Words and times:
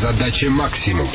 Задача 0.00 0.48
максимум. 0.48 1.10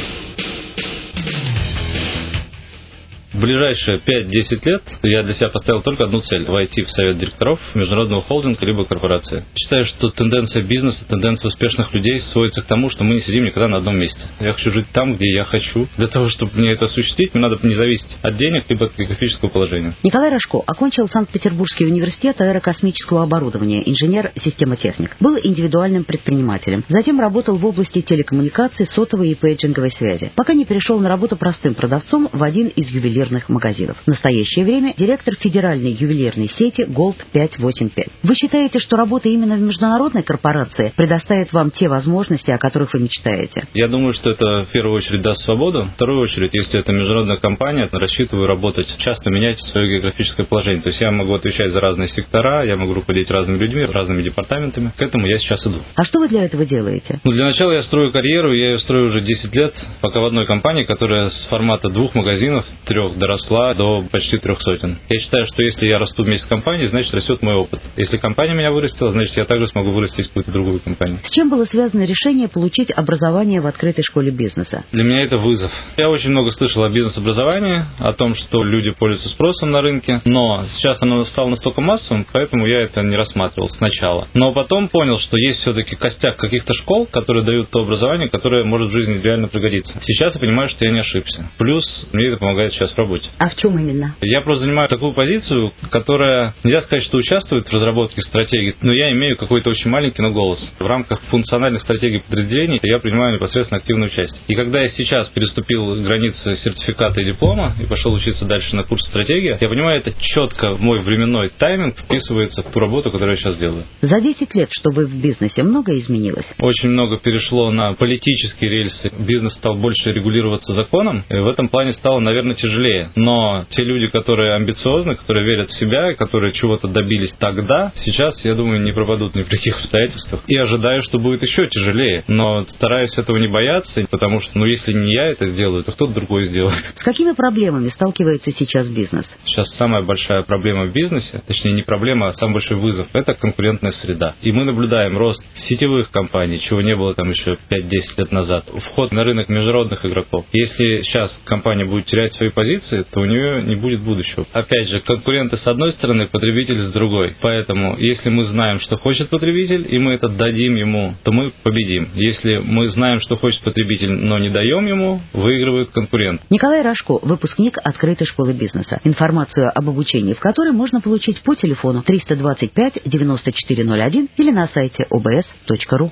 Ближайшие 3.43 3.97
5-10 3.97 4.61
лет 4.63 4.83
я 5.03 5.21
для 5.21 5.33
себя 5.33 5.49
поставил 5.49 5.81
только 5.81 6.05
одну 6.05 6.21
цель– 6.21 6.45
войти 6.47 6.81
в 6.81 6.89
совет 6.89 7.17
директоров 7.17 7.59
международного 7.75 8.21
холдинга 8.21 8.65
либо 8.65 8.85
корпорации. 8.85 9.43
Считаю, 9.57 9.83
что 9.83 10.11
тенденция 10.11 10.63
бизнеса, 10.63 11.03
тенденция 11.09 11.49
успешных 11.49 11.93
людей 11.93 12.21
сводится 12.31 12.61
к 12.61 12.67
тому, 12.67 12.89
что 12.89 13.03
мы 13.03 13.15
не 13.15 13.19
сидим 13.19 13.43
никогда 13.43 13.67
на 13.67 13.77
одном 13.79 13.97
месте. 13.97 14.21
Я 14.39 14.53
хочу 14.53 14.71
жить 14.71 14.85
там, 14.93 15.17
где 15.17 15.29
я 15.29 15.43
хочу. 15.43 15.89
Для 15.97 16.07
того, 16.07 16.29
чтобы 16.29 16.53
мне 16.55 16.71
это 16.71 16.85
осуществить, 16.85 17.33
мне 17.33 17.41
надо 17.41 17.59
не 17.67 17.75
зависеть 17.75 18.07
от 18.21 18.37
денег 18.37 18.63
либо 18.69 18.85
от 18.85 18.97
географического 18.97 19.49
положения. 19.49 19.93
Николай 20.03 20.31
Рожко 20.31 20.61
окончил 20.65 21.09
Санкт-Петербургский 21.09 21.85
университет 21.85 22.39
аэрокосмического 22.39 23.23
оборудования, 23.23 23.83
инженер-системотехник. 23.85 25.17
Был 25.19 25.37
индивидуальным 25.43 26.05
предпринимателем. 26.05 26.85
Затем 26.87 27.19
работал 27.19 27.57
в 27.57 27.65
области 27.65 27.99
телекоммуникаций, 27.99 28.87
сотовой 28.87 29.31
и 29.31 29.35
пейджинговой 29.35 29.91
связи. 29.91 30.31
Пока 30.37 30.53
не 30.53 30.63
перешел 30.63 30.97
на 31.01 31.09
работу 31.09 31.35
простым 31.35 31.75
продавцом 31.75 32.29
в 32.31 32.41
один 32.41 32.69
из 32.69 32.87
ювелирных 32.87 33.32
ювелирных 33.33 33.49
магазинов. 33.49 33.97
В 34.05 34.07
настоящее 34.07 34.65
время 34.65 34.93
директор 34.97 35.35
федеральной 35.35 35.91
ювелирной 35.91 36.49
сети 36.49 36.85
Gold 36.87 37.17
585. 37.31 38.07
Вы 38.23 38.35
считаете, 38.35 38.79
что 38.79 38.95
работа 38.95 39.29
именно 39.29 39.55
в 39.55 39.61
международной 39.61 40.23
корпорации 40.23 40.93
предоставит 40.95 41.51
вам 41.53 41.71
те 41.71 41.87
возможности, 41.87 42.51
о 42.51 42.57
которых 42.57 42.93
вы 42.93 43.01
мечтаете? 43.01 43.65
Я 43.73 43.87
думаю, 43.87 44.13
что 44.13 44.31
это 44.31 44.65
в 44.65 44.71
первую 44.71 44.97
очередь 44.97 45.21
даст 45.21 45.43
свободу. 45.43 45.83
В 45.83 45.95
вторую 45.95 46.21
очередь, 46.21 46.53
если 46.53 46.79
это 46.79 46.91
международная 46.91 47.37
компания, 47.37 47.87
то 47.87 47.97
рассчитываю 47.97 48.47
работать, 48.47 48.87
часто 48.99 49.29
менять 49.31 49.59
свое 49.71 49.95
географическое 49.95 50.45
положение. 50.45 50.81
То 50.81 50.89
есть 50.89 51.01
я 51.01 51.11
могу 51.11 51.33
отвечать 51.33 51.71
за 51.71 51.79
разные 51.79 52.09
сектора, 52.09 52.65
я 52.65 52.75
могу 52.75 52.93
руководить 52.93 53.29
разными 53.29 53.57
людьми, 53.57 53.85
разными 53.85 54.21
департаментами. 54.21 54.91
К 54.95 55.01
этому 55.01 55.27
я 55.27 55.39
сейчас 55.39 55.65
иду. 55.65 55.79
А 55.95 56.03
что 56.05 56.19
вы 56.19 56.27
для 56.27 56.45
этого 56.45 56.65
делаете? 56.65 57.19
Ну, 57.23 57.31
для 57.31 57.45
начала 57.45 57.71
я 57.71 57.83
строю 57.83 58.11
карьеру, 58.11 58.53
я 58.53 58.71
ее 58.71 58.79
строю 58.79 59.07
уже 59.07 59.21
10 59.21 59.55
лет, 59.55 59.73
пока 60.01 60.19
в 60.19 60.25
одной 60.25 60.45
компании, 60.45 60.83
которая 60.83 61.29
с 61.29 61.47
формата 61.49 61.89
двух 61.89 62.15
магазинов, 62.15 62.65
трех 62.85 63.12
доросла 63.13 63.73
до 63.73 64.03
почти 64.11 64.37
трех 64.37 64.61
сотен. 64.61 64.97
Я 65.09 65.19
считаю, 65.19 65.45
что 65.45 65.63
если 65.63 65.85
я 65.85 65.99
расту 65.99 66.23
вместе 66.23 66.45
с 66.45 66.49
компанией, 66.49 66.87
значит 66.87 67.13
растет 67.13 67.41
мой 67.41 67.55
опыт. 67.55 67.81
Если 67.95 68.17
компания 68.17 68.53
меня 68.53 68.71
вырастила, 68.71 69.11
значит 69.11 69.35
я 69.37 69.45
также 69.45 69.67
смогу 69.67 69.91
вырастить 69.91 70.27
какую-то 70.27 70.51
другую 70.51 70.79
компанию. 70.79 71.19
С 71.25 71.31
чем 71.31 71.49
было 71.49 71.65
связано 71.65 72.05
решение 72.05 72.47
получить 72.47 72.91
образование 72.91 73.61
в 73.61 73.67
открытой 73.67 74.03
школе 74.03 74.31
бизнеса? 74.31 74.83
Для 74.91 75.03
меня 75.03 75.23
это 75.23 75.37
вызов. 75.37 75.71
Я 75.97 76.09
очень 76.09 76.29
много 76.29 76.51
слышал 76.51 76.83
о 76.83 76.89
бизнес-образовании, 76.89 77.85
о 77.99 78.13
том, 78.13 78.35
что 78.35 78.63
люди 78.63 78.91
пользуются 78.91 79.29
спросом 79.29 79.71
на 79.71 79.81
рынке, 79.81 80.21
но 80.25 80.65
сейчас 80.75 81.01
оно 81.01 81.23
стало 81.25 81.49
настолько 81.49 81.81
массовым, 81.81 82.25
поэтому 82.31 82.65
я 82.65 82.81
это 82.81 83.01
не 83.01 83.15
рассматривал 83.15 83.69
сначала. 83.69 84.27
Но 84.33 84.53
потом 84.53 84.87
понял, 84.87 85.19
что 85.19 85.37
есть 85.37 85.59
все-таки 85.59 85.95
костяк 85.95 86.37
каких-то 86.37 86.73
школ, 86.73 87.05
которые 87.05 87.43
дают 87.43 87.69
то 87.69 87.81
образование, 87.81 88.29
которое 88.29 88.63
может 88.63 88.89
в 88.89 88.91
жизни 88.91 89.21
реально 89.21 89.47
пригодиться. 89.47 89.99
Сейчас 90.01 90.33
я 90.33 90.39
понимаю, 90.39 90.69
что 90.69 90.85
я 90.85 90.91
не 90.91 90.99
ошибся. 90.99 91.49
Плюс 91.57 91.85
мне 92.11 92.27
это 92.27 92.37
помогает 92.37 92.73
сейчас 92.73 92.91
в 92.91 92.95
работе. 93.03 93.29
А 93.37 93.49
в 93.49 93.55
чем 93.55 93.77
именно? 93.77 94.15
Я 94.21 94.41
просто 94.41 94.65
занимаю 94.65 94.89
такую 94.89 95.13
позицию, 95.13 95.71
которая, 95.89 96.53
нельзя 96.63 96.81
сказать, 96.81 97.03
что 97.05 97.17
участвует 97.17 97.67
в 97.67 97.73
разработке 97.73 98.21
стратегии, 98.21 98.75
но 98.81 98.93
я 98.93 99.11
имею 99.11 99.37
какой-то 99.37 99.69
очень 99.69 99.89
маленький, 99.89 100.21
но 100.21 100.31
голос. 100.31 100.59
В 100.79 100.85
рамках 100.85 101.21
функциональной 101.29 101.79
стратегии 101.79 102.23
подразделений 102.27 102.79
я 102.83 102.99
принимаю 102.99 103.35
непосредственно 103.35 103.79
активное 103.79 104.07
участие. 104.07 104.41
И 104.47 104.55
когда 104.55 104.81
я 104.81 104.89
сейчас 104.89 105.27
переступил 105.29 105.95
границы 106.01 106.55
сертификата 106.57 107.21
и 107.21 107.25
диплома 107.25 107.73
и 107.81 107.85
пошел 107.85 108.13
учиться 108.13 108.45
дальше 108.45 108.75
на 108.75 108.83
курс 108.83 109.05
стратегии, 109.07 109.57
я 109.59 109.69
понимаю, 109.69 109.99
это 109.99 110.13
четко 110.19 110.71
в 110.71 110.81
мой 110.81 110.99
временной 110.99 111.49
тайминг 111.57 111.97
вписывается 111.97 112.63
в 112.63 112.71
ту 112.71 112.79
работу, 112.79 113.11
которую 113.11 113.35
я 113.35 113.41
сейчас 113.41 113.57
делаю. 113.57 113.83
За 114.01 114.21
10 114.21 114.55
лет, 114.55 114.69
что 114.71 114.91
вы 114.91 115.07
в 115.07 115.15
бизнесе, 115.15 115.63
много 115.63 115.97
изменилось? 115.97 116.47
Очень 116.59 116.89
много 116.89 117.17
перешло 117.17 117.71
на 117.71 117.93
политические 117.93 118.69
рельсы. 118.69 119.11
Бизнес 119.19 119.53
стал 119.53 119.75
больше 119.75 120.11
регулироваться 120.11 120.73
законом, 120.73 121.23
и 121.29 121.35
в 121.35 121.47
этом 121.47 121.69
плане 121.69 121.93
стало, 121.93 122.19
наверное, 122.19 122.55
тяжелее 122.55 122.92
но 123.15 123.65
те 123.69 123.83
люди, 123.83 124.07
которые 124.07 124.55
амбициозны, 124.55 125.15
которые 125.15 125.45
верят 125.45 125.69
в 125.69 125.79
себя, 125.79 126.13
которые 126.15 126.53
чего-то 126.53 126.87
добились 126.87 127.33
тогда, 127.39 127.91
сейчас, 128.03 128.43
я 128.45 128.55
думаю, 128.55 128.81
не 128.81 128.91
пропадут 128.91 129.35
ни 129.35 129.43
при 129.43 129.57
каких 129.57 129.77
обстоятельствах. 129.79 130.41
И 130.47 130.57
ожидаю, 130.57 131.03
что 131.03 131.19
будет 131.19 131.43
еще 131.43 131.67
тяжелее. 131.67 132.23
Но 132.27 132.63
стараюсь 132.63 133.17
этого 133.17 133.37
не 133.37 133.47
бояться, 133.47 134.05
потому 134.09 134.41
что, 134.41 134.57
ну, 134.57 134.65
если 134.65 134.93
не 134.93 135.13
я 135.13 135.27
это 135.27 135.47
сделаю, 135.47 135.83
то 135.83 135.91
кто-то 135.91 136.13
другой 136.13 136.45
сделает. 136.45 136.83
С 136.95 137.03
какими 137.03 137.33
проблемами 137.33 137.89
сталкивается 137.89 138.51
сейчас 138.51 138.87
бизнес? 138.87 139.25
Сейчас 139.45 139.69
самая 139.77 140.01
большая 140.01 140.43
проблема 140.43 140.85
в 140.85 140.93
бизнесе, 140.93 141.41
точнее, 141.47 141.73
не 141.73 141.81
проблема, 141.81 142.29
а 142.29 142.33
самый 142.33 142.53
большой 142.53 142.77
вызов, 142.77 143.07
это 143.13 143.33
конкурентная 143.33 143.91
среда. 143.91 144.35
И 144.41 144.51
мы 144.51 144.65
наблюдаем 144.65 145.17
рост 145.17 145.43
сетевых 145.67 146.11
компаний, 146.11 146.59
чего 146.59 146.81
не 146.81 146.95
было 146.95 147.13
там 147.15 147.29
еще 147.29 147.57
5-10 147.69 147.89
лет 148.17 148.31
назад. 148.31 148.65
Вход 148.91 149.11
на 149.11 149.23
рынок 149.23 149.49
международных 149.49 150.05
игроков. 150.05 150.45
Если 150.51 151.01
сейчас 151.03 151.37
компания 151.45 151.85
будет 151.85 152.05
терять 152.05 152.33
свои 152.33 152.49
позиции, 152.49 152.82
то 152.89 153.21
у 153.21 153.25
нее 153.25 153.63
не 153.63 153.75
будет 153.75 154.01
будущего. 154.01 154.45
Опять 154.53 154.89
же, 154.89 154.99
конкуренты 154.99 155.57
с 155.57 155.67
одной 155.67 155.93
стороны, 155.93 156.27
потребитель 156.27 156.77
с 156.77 156.91
другой. 156.91 157.35
Поэтому, 157.41 157.97
если 157.97 158.29
мы 158.29 158.45
знаем, 158.45 158.79
что 158.79 158.97
хочет 158.97 159.29
потребитель, 159.29 159.85
и 159.89 159.99
мы 159.99 160.13
это 160.13 160.29
дадим 160.29 160.75
ему, 160.75 161.15
то 161.23 161.31
мы 161.31 161.51
победим. 161.63 162.09
Если 162.15 162.57
мы 162.57 162.87
знаем, 162.89 163.21
что 163.21 163.37
хочет 163.37 163.61
потребитель, 163.61 164.11
но 164.11 164.39
не 164.39 164.49
даем 164.49 164.85
ему, 164.85 165.21
выигрывает 165.33 165.89
конкурент. 165.89 166.41
Николай 166.49 166.81
Рожко, 166.81 167.19
выпускник 167.21 167.77
открытой 167.83 168.27
школы 168.27 168.53
бизнеса. 168.53 168.99
Информацию 169.03 169.71
об 169.73 169.89
обучении 169.89 170.33
в 170.33 170.39
которой 170.39 170.71
можно 170.71 171.01
получить 171.01 171.41
по 171.41 171.55
телефону 171.55 172.03
325 172.03 173.01
9401 173.05 174.29
или 174.37 174.51
на 174.51 174.67
сайте 174.67 175.05
obs.ru. 175.09 176.11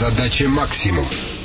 Задача 0.00 0.48
максимум. 0.48 1.37